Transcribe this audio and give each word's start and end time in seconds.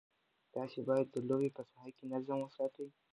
تاسي 0.53 0.79
باید 0.89 1.07
د 1.11 1.15
لوبې 1.27 1.49
په 1.57 1.61
ساحه 1.69 1.91
کې 1.97 2.05
نظم 2.13 2.37
وساتئ. 2.41 2.87